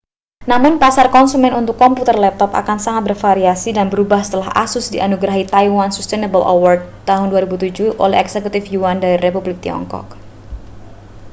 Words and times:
namun 0.51 0.73
pasar 0.83 1.07
konsumen 1.17 1.53
untuk 1.61 1.75
komputer 1.83 2.17
laptop 2.25 2.51
akan 2.61 2.77
sangat 2.85 3.03
bervariasi 3.13 3.69
dan 3.77 3.85
berubah 3.91 4.21
setelah 4.25 4.49
asus 4.65 4.85
dianugerahi 4.93 5.45
taiwan 5.53 5.89
sustainable 5.97 6.41
award 6.53 6.79
2007 7.05 8.01
oleh 8.05 8.17
eksekutif 8.23 8.63
yuan 8.73 8.97
dari 9.03 9.17
republik 9.25 9.57
tiongkok 9.65 10.07